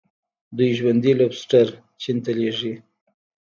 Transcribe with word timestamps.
دوی 0.57 0.69
ژوندي 0.77 1.11
لوبسټر 1.19 1.67
چین 2.01 2.17
ته 2.23 2.31
لیږي. 2.39 2.73